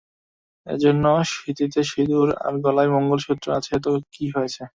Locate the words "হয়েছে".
4.35-4.63